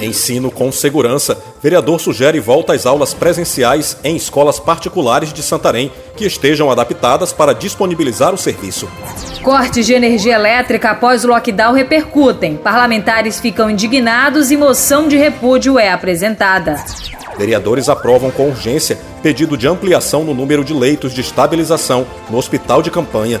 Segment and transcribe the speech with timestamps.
[0.00, 1.36] Ensino com segurança.
[1.62, 7.52] Vereador sugere volta às aulas presenciais em escolas particulares de Santarém que estejam adaptadas para
[7.52, 8.88] disponibilizar o serviço.
[9.42, 12.56] Cortes de energia elétrica após o lockdown repercutem.
[12.56, 16.76] Parlamentares ficam indignados e moção de repúdio é apresentada.
[17.38, 22.82] Vereadores aprovam com urgência pedido de ampliação no número de leitos de estabilização no hospital
[22.82, 23.40] de campanha.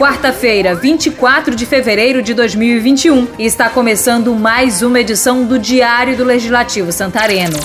[0.00, 6.24] Quarta-feira, 24 de fevereiro de 2021, e está começando mais uma edição do Diário do
[6.24, 7.58] Legislativo Santareno.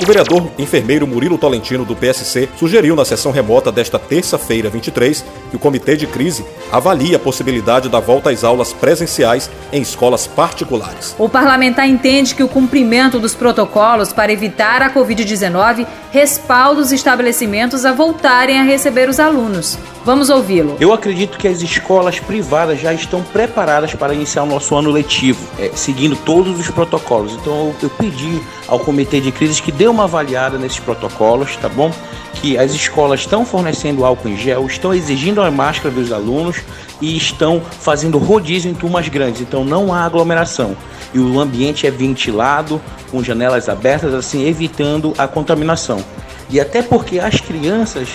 [0.00, 5.56] O vereador enfermeiro Murilo Tolentino, do PSC, sugeriu na sessão remota desta terça-feira, 23, que
[5.56, 11.16] o Comitê de Crise avalie a possibilidade da volta às aulas presenciais em escolas particulares.
[11.18, 17.84] O parlamentar entende que o cumprimento dos protocolos para evitar a Covid-19 respalda os estabelecimentos
[17.84, 19.76] a voltarem a receber os alunos.
[20.04, 20.76] Vamos ouvi-lo.
[20.78, 25.48] Eu acredito que as escolas privadas já estão preparadas para iniciar o nosso ano letivo,
[25.58, 27.32] é, seguindo todos os protocolos.
[27.32, 28.38] Então eu, eu pedi
[28.68, 31.90] ao Comitê de Crise que dê uma avaliada nesses protocolos, tá bom?
[32.34, 36.58] Que as escolas estão fornecendo álcool em gel, estão exigindo a máscara dos alunos
[37.00, 40.76] e estão fazendo rodízio em turmas grandes, então não há aglomeração.
[41.14, 42.78] E o ambiente é ventilado,
[43.10, 46.04] com janelas abertas, assim, evitando a contaminação.
[46.50, 48.08] E até porque as crianças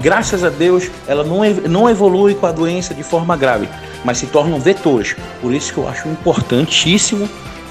[0.00, 3.68] graças a Deus, ela não, não evolui com a doença de forma grave,
[4.04, 5.16] mas se tornam vetores.
[5.40, 7.28] Por isso que eu acho importantíssimo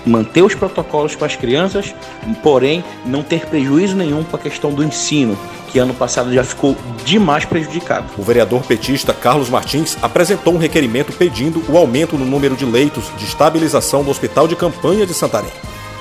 [0.08, 1.94] manter os protocolos com as crianças,
[2.42, 5.38] porém não ter prejuízo nenhum com a questão do ensino,
[5.70, 8.08] que ano passado já ficou demais prejudicado.
[8.18, 13.06] O vereador petista Carlos Martins apresentou um requerimento pedindo o aumento no número de leitos
[13.18, 15.52] de estabilização do Hospital de Campanha de Santarém.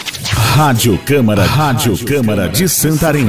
[0.55, 3.27] Rádio Câmara, Rádio Câmara de Santarém.